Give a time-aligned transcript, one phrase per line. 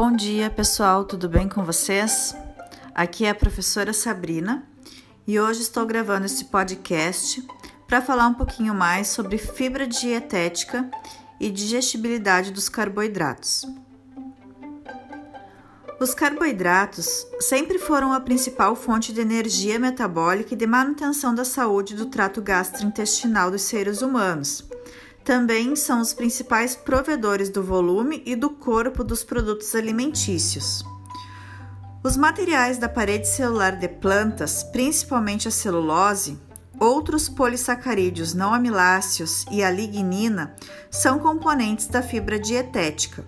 [0.00, 2.32] Bom dia, pessoal, tudo bem com vocês?
[2.94, 4.62] Aqui é a professora Sabrina
[5.26, 7.44] e hoje estou gravando esse podcast
[7.84, 10.88] para falar um pouquinho mais sobre fibra dietética
[11.40, 13.66] e digestibilidade dos carboidratos.
[15.98, 21.96] Os carboidratos sempre foram a principal fonte de energia metabólica e de manutenção da saúde
[21.96, 24.67] do trato gastrointestinal dos seres humanos
[25.28, 30.82] também são os principais provedores do volume e do corpo dos produtos alimentícios.
[32.02, 36.40] Os materiais da parede celular de plantas, principalmente a celulose,
[36.80, 40.54] outros polissacarídeos não amiláceos e a lignina,
[40.90, 43.22] são componentes da fibra dietética.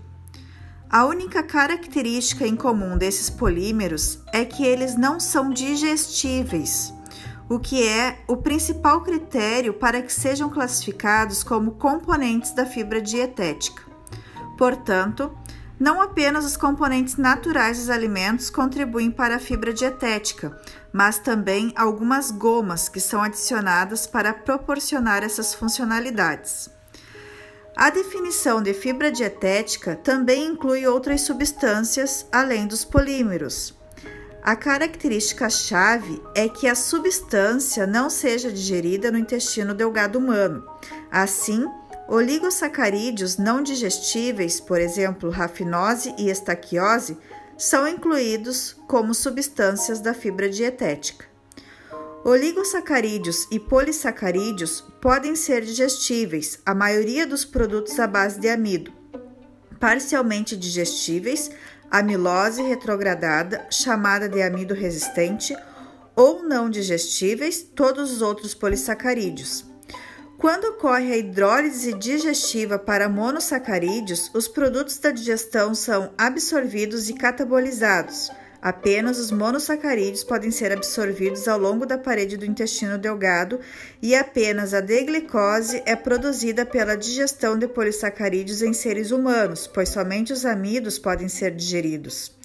[0.88, 6.94] A única característica em comum desses polímeros é que eles não são digestíveis
[7.50, 13.82] o que é o principal critério para que sejam classificados como componentes da fibra dietética.
[14.56, 15.36] Portanto,
[15.76, 20.56] não apenas os componentes naturais dos alimentos contribuem para a fibra dietética,
[20.92, 26.70] mas também algumas gomas que são adicionadas para proporcionar essas funcionalidades.
[27.76, 33.79] A definição de fibra dietética também inclui outras substâncias além dos polímeros.
[34.42, 40.64] A característica-chave é que a substância não seja digerida no intestino delgado humano.
[41.10, 41.66] Assim,
[42.08, 47.18] oligosacarídeos não digestíveis, por exemplo, rafinose e estaquiose,
[47.58, 51.26] são incluídos como substâncias da fibra dietética.
[52.24, 58.92] Oligosacarídeos e polissacarídeos podem ser digestíveis, a maioria dos produtos à base de amido,
[59.78, 61.50] parcialmente digestíveis,
[61.90, 65.56] amilose retrogradada, chamada de amido resistente,
[66.14, 69.64] ou não digestíveis, todos os outros polissacarídeos.
[70.38, 78.30] Quando ocorre a hidrólise digestiva para monossacarídeos, os produtos da digestão são absorvidos e catabolizados,
[78.62, 83.58] Apenas os monossacarídeos podem ser absorvidos ao longo da parede do intestino delgado
[84.02, 90.32] e apenas a D-glicose é produzida pela digestão de polissacarídeos em seres humanos, pois somente
[90.32, 92.36] os amidos podem ser digeridos.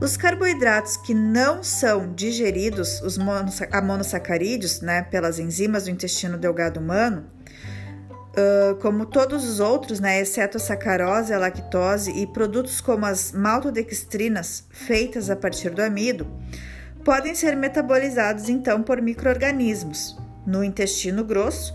[0.00, 7.26] Os carboidratos que não são digeridos, os monossacarídeos, né, pelas enzimas do intestino delgado humano,
[8.30, 13.32] Uh, como todos os outros, né, exceto a sacarose, a lactose e produtos como as
[13.32, 16.26] maltodextrinas, feitas a partir do amido,
[17.04, 21.74] podem ser metabolizados então por microorganismos no intestino grosso,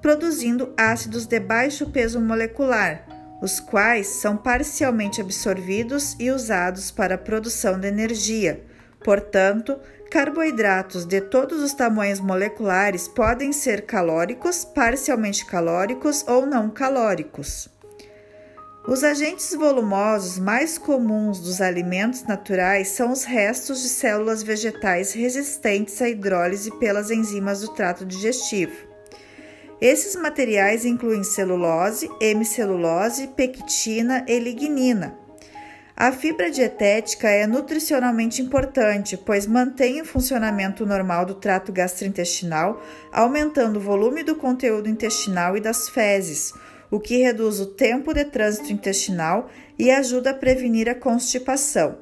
[0.00, 3.04] produzindo ácidos de baixo peso molecular,
[3.42, 8.64] os quais são parcialmente absorvidos e usados para a produção de energia.
[9.04, 9.78] Portanto,
[10.10, 17.68] Carboidratos de todos os tamanhos moleculares podem ser calóricos, parcialmente calóricos ou não calóricos.
[18.86, 26.00] Os agentes volumosos mais comuns dos alimentos naturais são os restos de células vegetais resistentes
[26.00, 28.86] à hidrólise pelas enzimas do trato digestivo.
[29.80, 35.25] Esses materiais incluem celulose, hemicelulose, pectina e lignina.
[35.98, 43.78] A fibra dietética é nutricionalmente importante, pois mantém o funcionamento normal do trato gastrointestinal, aumentando
[43.78, 46.52] o volume do conteúdo intestinal e das fezes,
[46.90, 49.48] o que reduz o tempo de trânsito intestinal
[49.78, 51.96] e ajuda a prevenir a constipação.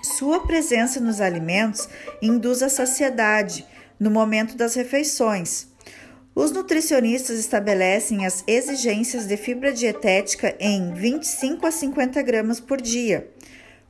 [0.00, 1.88] Sua presença nos alimentos
[2.22, 3.66] induz a saciedade
[3.98, 5.71] no momento das refeições,
[6.34, 13.28] os nutricionistas estabelecem as exigências de fibra dietética em 25 a 50 gramas por dia.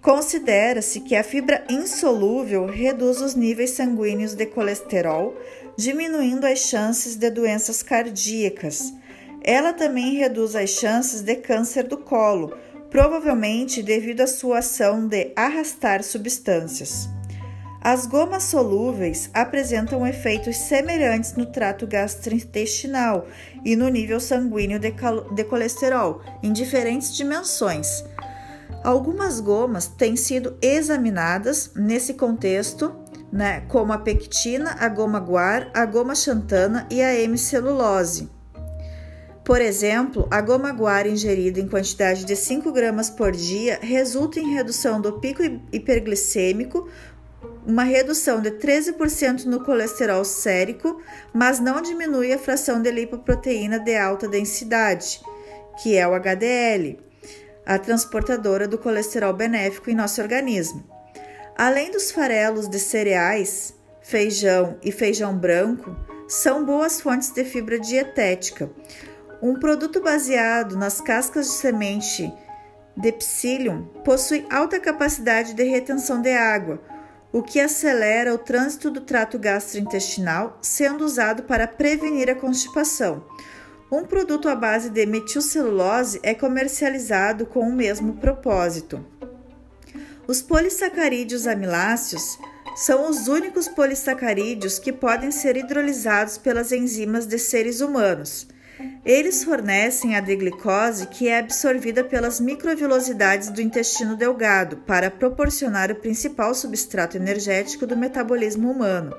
[0.01, 5.37] Considera-se que a fibra insolúvel reduz os níveis sanguíneos de colesterol,
[5.77, 8.93] diminuindo as chances de doenças cardíacas.
[9.45, 12.57] Ela também reduz as chances de câncer do colo,
[12.91, 17.09] provavelmente devido à sua ação de arrastar substâncias.
[17.85, 23.27] As gomas solúveis apresentam efeitos semelhantes no trato gastrointestinal
[23.65, 24.95] e no nível sanguíneo de,
[25.35, 28.05] de colesterol, em diferentes dimensões.
[28.85, 32.95] Algumas gomas têm sido examinadas nesse contexto,
[33.33, 38.31] né, como a pectina, a goma guar, a goma xantana e a hemicelulose.
[39.45, 44.55] Por exemplo, a goma guar ingerida em quantidade de 5 gramas por dia resulta em
[44.55, 45.43] redução do pico
[45.73, 46.89] hiperglicêmico,
[47.67, 51.01] uma redução de 13% no colesterol sérico,
[51.33, 55.21] mas não diminui a fração de lipoproteína de alta densidade,
[55.81, 56.99] que é o HDL,
[57.65, 60.85] a transportadora do colesterol benéfico em nosso organismo.
[61.57, 65.95] Além dos farelos de cereais, feijão e feijão branco,
[66.27, 68.71] são boas fontes de fibra dietética.
[69.41, 72.33] Um produto baseado nas cascas de semente
[72.97, 76.81] Depsilium possui alta capacidade de retenção de água,
[77.33, 83.25] o que acelera o trânsito do trato gastrointestinal, sendo usado para prevenir a constipação.
[83.91, 89.05] Um produto à base de metilcelulose é comercializado com o mesmo propósito.
[90.27, 92.39] Os polissacarídeos amiláceos
[92.77, 98.47] são os únicos polissacarídeos que podem ser hidrolisados pelas enzimas de seres humanos.
[99.05, 105.97] Eles fornecem a D-glicose que é absorvida pelas microvilosidades do intestino delgado para proporcionar o
[105.97, 109.17] principal substrato energético do metabolismo humano.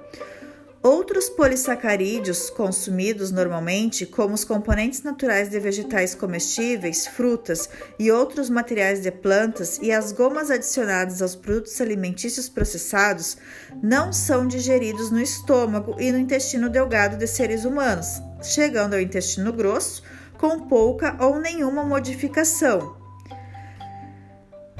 [0.83, 9.01] Outros polissacarídeos consumidos normalmente, como os componentes naturais de vegetais comestíveis, frutas e outros materiais
[9.01, 13.37] de plantas e as gomas adicionadas aos produtos alimentícios processados,
[13.81, 19.51] não são digeridos no estômago e no intestino delgado de seres humanos, chegando ao intestino
[19.51, 20.03] grosso
[20.37, 22.97] com pouca ou nenhuma modificação.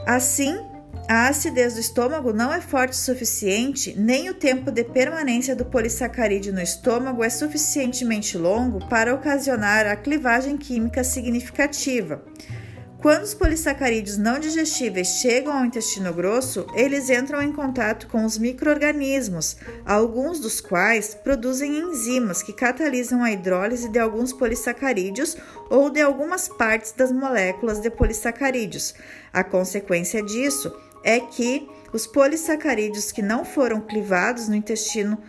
[0.06, 0.58] Assim,
[1.08, 5.66] a acidez do estômago não é forte o suficiente, nem o tempo de permanência do
[5.66, 12.22] polissacarídeo no estômago é suficientemente longo para ocasionar a clivagem química significativa.
[13.04, 18.38] Quando os polissacarídeos não digestíveis chegam ao intestino grosso, eles entram em contato com os
[18.38, 25.36] microorganismos, alguns dos quais produzem enzimas que catalisam a hidrólise de alguns polissacarídeos
[25.70, 28.96] ou de algumas partes das moléculas de polissacarídeos.
[29.34, 30.74] A consequência disso
[31.04, 35.22] é que os polissacarídeos que não foram clivados no intestino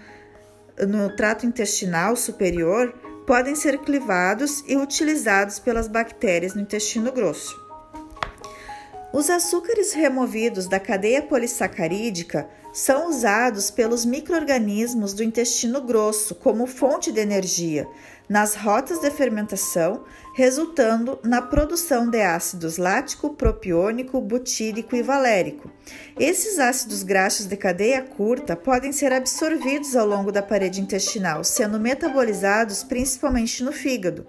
[0.79, 2.95] no trato intestinal superior
[3.27, 7.64] podem ser clivados e utilizados pelas bactérias no intestino grosso.
[9.15, 17.13] Os açúcares removidos da cadeia polissacarídica são usados pelos microorganismos do intestino grosso como fonte
[17.13, 17.87] de energia
[18.29, 20.03] nas rotas de fermentação,
[20.35, 25.71] resultando na produção de ácidos lático, propiônico, butírico e valérico.
[26.19, 31.79] Esses ácidos graxos de cadeia curta podem ser absorvidos ao longo da parede intestinal, sendo
[31.79, 34.27] metabolizados principalmente no fígado.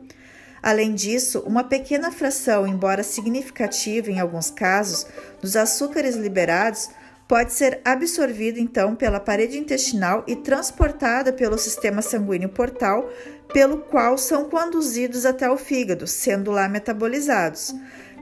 [0.66, 5.06] Além disso, uma pequena fração, embora significativa em alguns casos,
[5.40, 6.90] dos açúcares liberados
[7.28, 13.08] pode ser absorvida então pela parede intestinal e transportada pelo sistema sanguíneo portal,
[13.54, 17.72] pelo qual são conduzidos até o fígado, sendo lá metabolizados.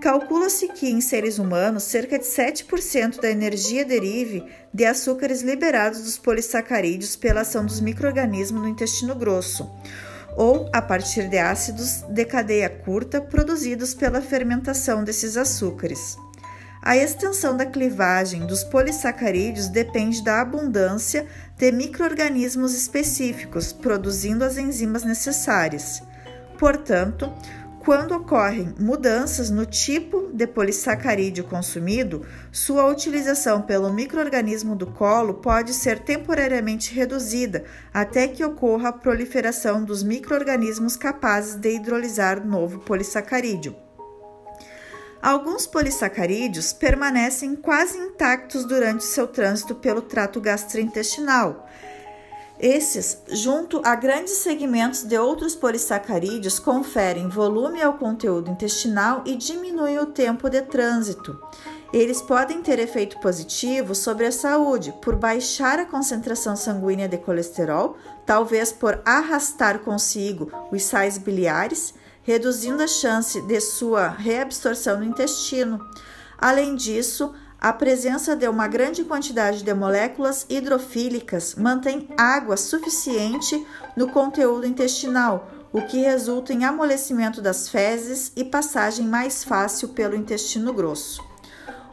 [0.02, 4.44] Calcula-se que em seres humanos cerca de 7% da energia derive
[4.74, 9.72] de açúcares liberados dos polissacarídeos pela ação dos microrganismos no intestino grosso
[10.36, 16.18] ou a partir de ácidos de cadeia curta produzidos pela fermentação desses açúcares.
[16.82, 21.26] A extensão da clivagem dos polissacarídeos depende da abundância
[21.58, 26.04] de microorganismos específicos produzindo as enzimas necessárias.
[26.60, 27.32] Portanto,
[27.84, 35.74] quando ocorrem mudanças no tipo de polissacarídeo consumido, sua utilização pelo microorganismo do colo pode
[35.74, 43.76] ser temporariamente reduzida até que ocorra a proliferação dos microorganismos capazes de hidrolisar novo polissacarídeo.
[45.22, 51.68] Alguns polissacarídeos permanecem quase intactos durante seu trânsito pelo trato gastrointestinal
[52.64, 60.00] esses, junto a grandes segmentos de outros polissacarídeos, conferem volume ao conteúdo intestinal e diminuem
[60.00, 61.38] o tempo de trânsito.
[61.92, 67.98] Eles podem ter efeito positivo sobre a saúde por baixar a concentração sanguínea de colesterol,
[68.26, 75.86] talvez por arrastar consigo os sais biliares, reduzindo a chance de sua reabsorção no intestino.
[76.38, 83.66] Além disso, a presença de uma grande quantidade de moléculas hidrofílicas mantém água suficiente
[83.96, 90.14] no conteúdo intestinal, o que resulta em amolecimento das fezes e passagem mais fácil pelo
[90.14, 91.24] intestino grosso.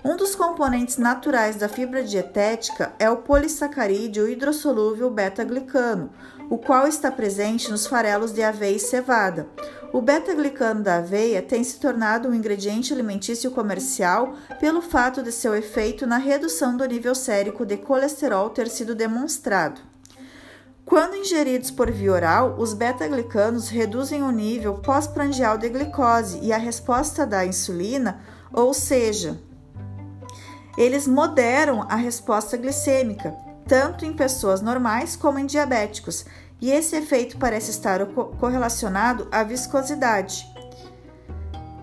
[0.04, 6.10] Um dos componentes naturais da fibra dietética é o polissacarídeo hidrossolúvel beta-glicano,
[6.50, 9.46] o qual está presente nos farelos de aveia e cevada.
[9.92, 15.54] O beta-glicano da aveia tem se tornado um ingrediente alimentício comercial pelo fato de seu
[15.54, 19.80] efeito na redução do nível sérico de colesterol ter sido demonstrado.
[20.84, 26.58] Quando ingeridos por via oral, os beta-glicanos reduzem o nível pós-prandial de glicose e a
[26.58, 28.20] resposta da insulina,
[28.52, 29.40] ou seja,
[30.78, 33.34] eles moderam a resposta glicêmica,
[33.66, 36.24] tanto em pessoas normais como em diabéticos,
[36.60, 38.04] e esse efeito parece estar
[38.38, 40.46] correlacionado à viscosidade.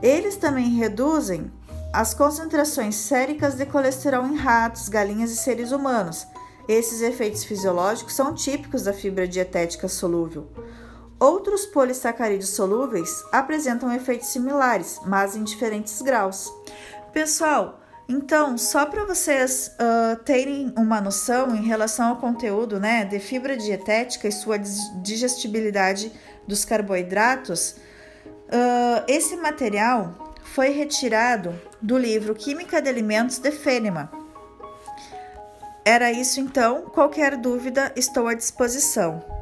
[0.01, 1.51] Eles também reduzem
[1.93, 6.27] as concentrações séricas de colesterol em ratos, galinhas e seres humanos.
[6.67, 10.47] Esses efeitos fisiológicos são típicos da fibra dietética solúvel.
[11.19, 16.53] Outros polissacarídeos solúveis apresentam efeitos similares, mas em diferentes graus.
[17.11, 17.79] Pessoal,
[18.09, 23.57] então, só para vocês uh, terem uma noção em relação ao conteúdo né, de fibra
[23.57, 26.11] dietética e sua digestibilidade
[26.47, 34.09] dos carboidratos, uh, esse material foi retirado do livro Química de Alimentos de Fênema.
[35.83, 39.36] Era isso então, qualquer dúvida estou à disposição.